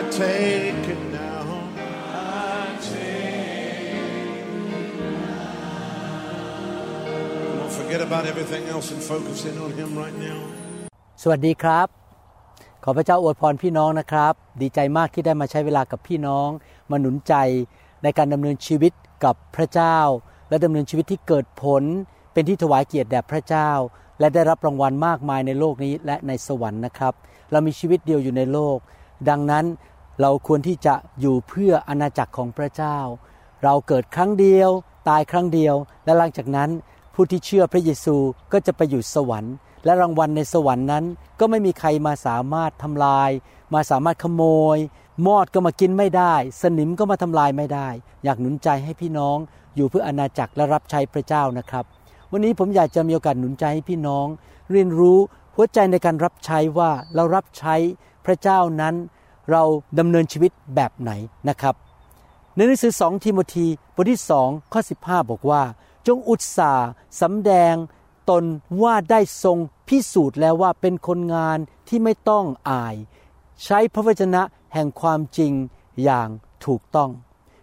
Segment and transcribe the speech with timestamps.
[0.00, 1.44] I take it now.
[2.56, 3.92] I take
[7.58, 10.38] Don't forget about everything else and focus in on Him right now.
[11.22, 11.86] สวัสดีครับ
[12.84, 16.48] ขอพระเจ้าอวยพรพี่น้องนะครับ ดีใจมากที่ได้มาใช้เวลากับพี่น้อง
[16.90, 17.34] มาหนุนใจ
[18.02, 18.92] ในการดำเนินชีวิต
[19.24, 19.98] กับพระเจ้า
[20.48, 21.82] และดำเนินชีวิตที่เกิดผล
[22.32, 23.70] เป็นที่ถวายเกียรติแด่พระเจ้า
[24.20, 27.14] และได้รับรางวัลมากมายในโลกนี้และในสวรรค์นะครับ
[27.50, 28.78] เรามีชีวิตเดียวอยู่ในโลก
[29.28, 29.64] ดังนั้น
[30.20, 32.98] เราควรที่จะอยู่เพื่ออาณาจักรของพระเจ้า
[33.62, 34.70] เราเกิดครั้งเดียว
[35.08, 36.70] ตายครั้งเดียว และหลังจากนั้น
[37.14, 38.16] ผู้ที่เชื่อพระเยซู
[38.52, 39.54] ก็จะไปอยู่สวรรค์
[39.84, 41.04] และรางวัลในสวรรค์นั้น
[41.40, 43.30] ก็ไม่มีใครมาสามารถทำลาย
[43.74, 44.42] มาสามารถขโม
[44.76, 44.78] ย
[45.26, 47.88] มอดก็มากินไม่ได้ สนิมก็มาทำลายไม่ได้
[48.24, 49.36] อยากหนุนใจให้พี่น้อง
[49.76, 51.84] อยู่เพื่ออาณาจักรและรับใช้พระเจ้านะครับ
[52.32, 54.26] วันนี้ผมอยากจะมีโอกาสหนุนใจให้พี่น้อง
[54.70, 55.18] เรียนรู้
[55.54, 57.74] หัวใจในการรับใช้ว่าเรารับใช้
[58.26, 58.94] พระเจ้านั้น
[59.50, 59.62] เรา
[59.98, 61.10] ดำเนินชีวิตแบบไหน
[61.48, 61.74] นะครับ
[62.54, 65.62] ในหนังสือสองทิโมธีบทที่สองข้อ 15 บอกว่า
[66.06, 66.88] จงอุตสาห์
[67.20, 67.74] สำแดง
[68.30, 68.44] ตน
[68.82, 69.58] ว่าได้ทรง
[69.88, 71.58] พิสูจน์แล้วว่าเป็นคนงาน
[71.88, 72.96] ที่ไม่ต้องอาย
[73.64, 74.42] ใช้พระวจนะ
[74.72, 75.52] แห่งความจริง
[76.02, 76.28] อย่าง
[76.66, 77.10] ถูกต้อง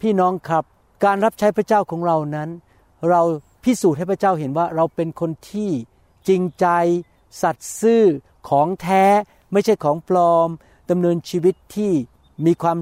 [0.00, 0.64] พี่น้องครับ
[1.04, 2.48] การรับใช้พระเจ้าของเรานั้น
[3.08, 3.22] เรา
[3.64, 5.70] พิสูจน์ให้พระเจ้าเห็นว่าเราเป็นคนที่
[6.28, 6.66] จริงใจ
[7.42, 8.04] สัตย์ซื่อ
[8.48, 9.04] ของแท้
[9.52, 10.48] ไม่ใช่ของปลอม
[10.90, 11.92] ดำเนินชีวิตที่
[12.46, 12.78] มีความ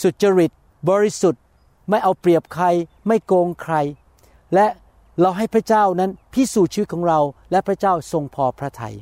[0.00, 0.50] สุจริต
[0.90, 1.42] บริสุทธิ์
[1.88, 2.66] ไม่เอาเปรียบใคร
[3.06, 3.74] ไม่โกงใคร
[4.54, 4.66] และ
[5.20, 7.20] เราให้พระเจ้านั้นพิสูจน์ชีวิตของเรา
[7.50, 8.96] และพระเจ้าทรงพอพระทยัย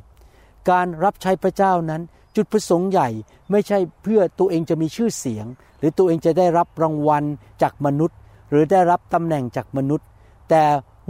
[0.69, 2.01] การรับใช้พระเจ้านั้น
[2.35, 3.09] จุดประสงค์ใหญ่
[3.51, 5.45] ไม่ใช่เพื่อตัวเองจะมีชื่อเสียง
[5.79, 7.23] หรือตัวเองจะได้รับรางวัล
[7.61, 8.17] จากมนุษย์
[8.49, 10.07] หรือได้รับตำแหน่งจากมนุษย์
[10.49, 10.65] แต่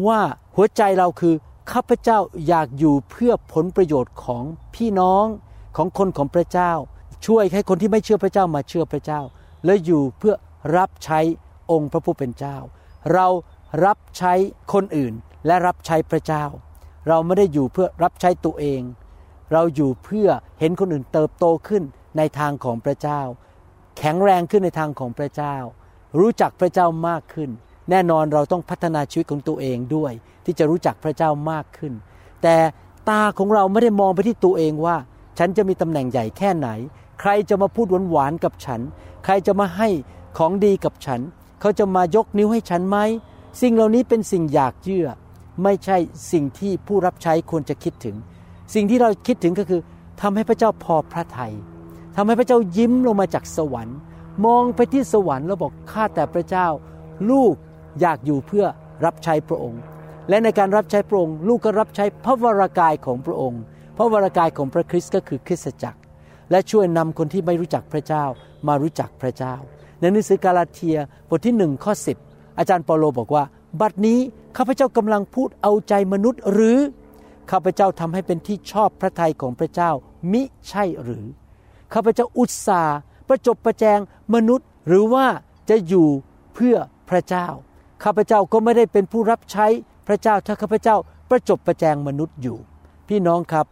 [0.08, 0.20] ว่า
[0.56, 1.36] หัวใจเราคือ
[1.72, 4.44] ข้าพเจ้าอยากอยู่เพื่อผลประโยชน์ของ
[4.76, 5.26] พี่น้อง
[5.76, 6.72] ของคนของพระเจ้า
[7.26, 9.22] ช่วยให้คนที่ไม่เชื่อพระเจ้ามาเชื่อพระเจ้า
[9.66, 10.36] และอยู่เพื่อ
[10.78, 11.20] รับใช้
[11.72, 12.58] องค์พระผู้เป็นเจ้า
[13.14, 13.28] เรา
[13.86, 14.34] รับใช้
[14.74, 15.14] คนอื่น
[15.46, 16.44] และรับใช้พระเจ้า
[17.08, 18.82] เราไม่ได้อยู่เพื่อรับใช้ตัวเอง
[19.54, 20.30] เราอยู่เพื่อ
[20.60, 21.84] เห็นคนอื่นเติบโตขึ้น
[22.18, 23.22] ในทางของพระเจ้า
[23.98, 25.56] แข็งแรงขึ้นในทางของพระเจ้า
[26.20, 27.50] รู้จักพระเจ้ามากขึ้น
[27.90, 30.12] แน่นอนเราต้องพัฒนาชีวิตของตัวเองด้วย
[30.46, 31.94] ที่จะรู้จักพระเจ้ามากขึ้น
[32.44, 32.56] แต่
[33.10, 34.96] ตาของเราไม่ได้มองไปที่ตัวเองว่า
[35.40, 36.70] ฉันจะมีตำแหน่งใหญ่แค่ไหน
[37.20, 38.82] ใครจะมาพูดหวานๆกับฉัน
[39.24, 39.90] ใครจะมาให้
[40.38, 41.22] ของดีกับฉัน
[41.62, 42.98] เขาจะมายกนิ้วให้ฉันไหม
[43.62, 45.08] สิ่งเหล่านี้เป็นสิ่งอยากเยื่อ
[45.64, 45.98] ไม่ใช่
[46.32, 48.16] สิ่งที่ผู้รับใช้ควรจะคิดถึง
[48.74, 49.82] สิ่งที่เราคิดถึงก็คือ
[50.22, 51.54] ทำให้พระเจ้าพอพระทยัย
[52.16, 53.98] ทำให้พระเจ้ายิ้มลงมาจากสวรรค์
[54.46, 56.68] มองไปที่สวรรค์แล้วบอกข้าแต่พระเจ้า
[57.30, 57.54] ลูก
[58.00, 58.66] อยากอยู่เพื่อ
[59.06, 59.82] รับใช้พระองค์
[60.30, 63.62] และในการรับใช้พระองค์ ลูกก็รับใช้พระวรากายของพระองค์
[63.98, 66.00] พระวรากายของพระคริสต์ก็คือคริสตจักร
[66.52, 68.26] และช่วยนำคนที่ไม่รู้จักพระเจ้า
[68.68, 69.56] มารู้จักพระเจ้า
[70.00, 70.98] ในหนังสือกาลาเทีย
[71.30, 72.18] บทที่หนึ่งข้อสิบ
[72.58, 73.44] อาจารย์เปาโลบอกว่า
[73.82, 74.20] บัดนี้
[74.58, 76.78] ข้าพเจ้ากำลังพูดเอาใจมนุษย์หรือ
[77.52, 79.92] ข้าพเจ้าทำให้เป็นที่ชอบพระทัยของพระเจ้า
[80.32, 81.26] มิใช่หรือ
[81.94, 82.98] ข้าพเจ้าอุตส่าห์
[83.28, 84.00] ประจบประแจง
[84.36, 85.26] มนุษย์หรือว่า
[85.70, 86.08] จะอยู่
[86.54, 86.76] เพื่อ
[87.10, 87.48] พระเจ้า
[88.04, 89.68] ข้าพเจ้าก็ไม่ได้เป็นผู้รับใช้
[90.08, 90.96] พระเจ้าถ้าข้าพเจ้า
[91.30, 92.58] ประจบประแจงมนุษย์อยู่
[93.08, 93.66] พี่น้องครับ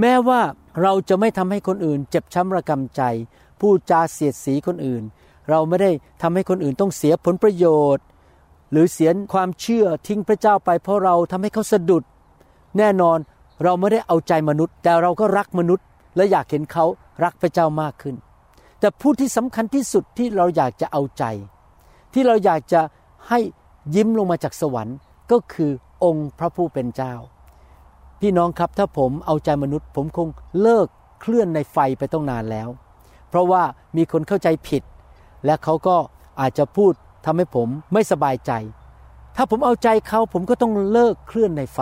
[0.00, 0.40] แม้ว่า
[0.82, 3.02] เราจะไม่ทำให้คนอื่น เจ็บช้ำระกำใจ
[3.60, 5.02] พูดจาเสียดสีคนอื่น
[5.50, 5.90] เราไม่ได้
[6.22, 7.66] ทำให้คนอื่นต้องเสียผลประโย
[7.96, 8.04] ชน์
[8.70, 12.04] หรือเสียความเชื่อทิ้งพระเจ้าไป เพราะเราทำให้เขาสะดุด
[12.78, 13.18] แน่นอน
[13.64, 15.86] เราไม่ได้เอาใจมนุษย์ แต่เราก็รักมนุษย์
[16.16, 16.84] และอยากเห็นเขา
[17.24, 18.16] รักพระเจ้ามากขึ้น
[18.80, 21.24] แต่ผู้ที่สำคัญที่สุดที่เราอยากจะเอาใจ
[22.12, 22.80] ที่เราอยากจะ
[23.28, 23.40] ให้
[23.94, 24.96] ยิ้มลงมาจากสวรรค์
[25.30, 25.70] ก็คือ
[26.04, 27.14] องค์พระผู้เป็นเจ้า
[28.20, 30.28] พี่น้องครับถ้าผมเอาใจมนุษย์ ผมคง
[30.60, 30.86] เลิก
[31.20, 32.68] เคลื่อนในไฟไปต้องนานแล้ว
[33.28, 33.62] เพราะว่า
[33.96, 34.82] มีคนเข้าใจผิด
[35.44, 35.96] และเขาก็
[36.40, 36.92] อาจจะพูด
[37.24, 38.52] ทำให้ผมไม่สบายใจ
[39.36, 41.80] ถ้าผมเอาใจเขาผมก็ต้องเลิกเคลื่อนในไฟ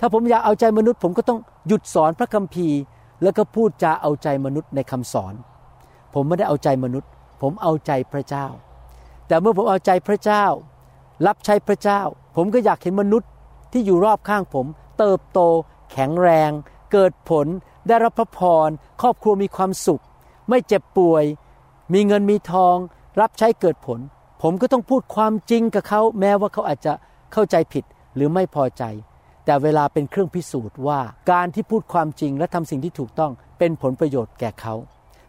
[0.00, 1.38] ถ้าผมอยากเอาใจมนุษย์ ผมก็ต้อง
[1.68, 2.80] หยุดสอนพระคัมภีร์
[3.22, 5.34] แล้วก็พูดจาเอาใจมนุษย์ในคำสอน
[6.14, 7.10] ผมไม่ได้เอาใจมนุษย์
[7.42, 8.46] ผมเอาใจพระเจ้า
[9.26, 10.44] แต่เมื่อผมเอาใจพระเจ้า
[11.26, 12.00] รับใช้พระเจ้า
[12.36, 13.28] ผมก็อยากเห็นมนุษย์
[13.72, 14.66] ที่อยู่รอบข้างผม
[14.98, 15.40] เติบโต
[15.92, 16.50] แข็งแรง
[16.92, 17.46] เกิดผล
[17.88, 18.68] ได้รับพระพร
[19.02, 20.02] ครอบครัวมีความสุข
[20.48, 21.24] ไม่เจ็บป่วย
[21.92, 22.76] มีเงินมีทอง
[23.20, 24.00] รับใช้เกิดผล
[24.42, 26.92] ผมก็ต้องพูดความจริงกับเขาแม้ว่าเขาอาจจะ
[27.32, 27.84] เข้าใจผิด
[28.14, 28.82] หรือไม่พอใจ
[29.44, 34.74] แต่เวลาเป็นเครื่องพิสูจน์ว่า การที่พูดความจริงและทำสิ่งที่ถูกต้องเป็นผลประโยชน์แก่เขา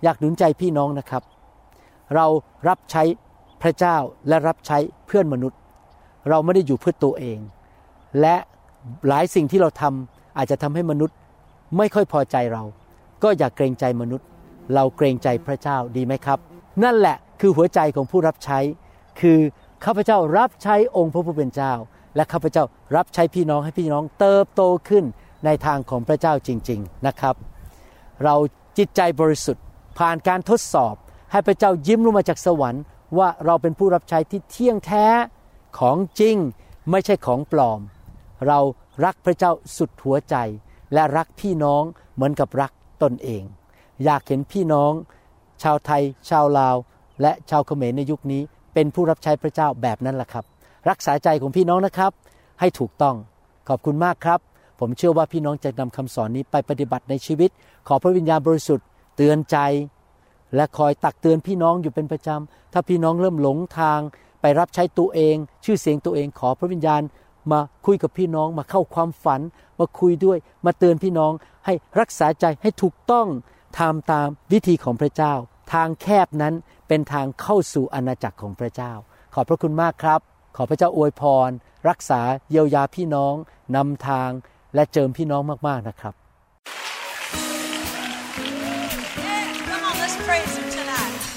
[0.03, 1.23] อยากหนุนใจพี่น้องนะครับ
[2.15, 2.25] เรา
[2.67, 3.03] รับใช้
[3.61, 3.97] พระเจ้า
[4.27, 5.59] และรับใช้เพื่อนมนุษย์
[6.29, 7.39] เราไม่ได้อยู่เพื่อตัวเอง
[8.21, 8.36] และ
[9.07, 11.15] หลายสิ่งที่เราทำอาจจะทำให้มนุษย์
[11.77, 12.63] ไม่ค่อยพอใจเรา
[13.24, 14.27] ก็อย่าเกรงใจมนุษย์
[14.74, 16.39] เราเกรงใจพระเจ้าดีไหมครับ
[16.83, 18.59] นั่นแหละคือหัวใจของผู้รับใช้
[19.19, 19.39] คือ
[19.86, 21.74] ข้าพเจ้ารับใช้องค์พระผู้เป็นเจ้า
[22.15, 22.63] และข้าพเจ้า
[22.95, 25.04] รับใช้พี่น้องให้พี่น้องเติบโตขึ้น
[25.45, 27.36] ในทางของพระเจ้าจริง ๆนะครับ
[28.24, 28.36] เรา
[28.77, 29.63] จิตใจบริสุทธิ์
[29.98, 30.95] ผ่านการทดสอบ
[31.31, 32.83] ให้พระเจ้ายิ้มลงมาจากสวรรค์
[33.18, 35.06] ว่าเราเป็นผู้รับใช้ที่เที่ยงแท้
[35.80, 36.36] ของจริง
[36.92, 37.80] ไม่ใช่ของปลอม
[38.47, 38.59] เรา
[39.05, 40.35] รักพระเจ้าสุดหัวใจ
[40.93, 41.83] และรักพี่น้อง
[42.15, 42.71] เหมือนกับรัก
[43.03, 43.43] ตนเอง
[44.03, 44.91] อยากเห็นพี่น้อง
[45.63, 46.75] ชาวไทย ชาวลาว
[47.21, 48.41] และชาวเขมรในยุคนี้
[48.73, 50.45] เป็นผู้รับใช้พระเจ้าแบบนั้นแหละครับ
[50.89, 52.11] รักษาใจของพี่น้องนะครับ
[52.59, 53.15] ให้ถูกต้อง
[53.69, 54.39] ขอบคุณมากครับ
[54.79, 57.49] ผมเชื่อว่าพี่น้องจะนำคำสอนนี้ไปปฏิบัติในชีวิต
[57.87, 58.85] ขอพระวิญญาณบริสุทธิ์
[59.15, 59.57] เตือนใจ
[60.55, 63.99] และคอยตักเตือนพี่น้องอยู่เป็นประจำถ้าพี่น้องเริ่มหลงทาง
[64.41, 65.35] ไปรับใช้ตัวเอง
[65.65, 67.01] ชื่อเสียงตัวเองขอพระวิญญาณ
[67.51, 69.41] มาคุยกับพี่น้อง มาเข้าความฝัน
[69.79, 71.31] มาคุยด้วย มาเตือนพี่น้อง
[71.65, 73.27] ให้รักษาใจให้ถูกต้อง
[73.79, 75.33] ทำตามวิธีของพระเจ้า
[75.73, 76.53] ทางแคบนั้น
[76.88, 78.94] เป็นทางเข้าสู่อาณาจักรของพระเจ้า
[79.33, 80.19] ขอบพระคุณมากครับ
[80.55, 81.49] ขอพระเจ้าอวยพร
[81.89, 83.33] รักษาเยียวยาพี่น้อง
[83.75, 84.29] นำทาง
[84.75, 86.13] และเจิมพี่น้องมากๆนะครับ
[89.27, 91.36] Yeah, come on, let's praise him tonight.